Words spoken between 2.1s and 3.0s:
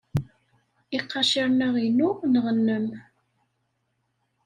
neɣ nnem?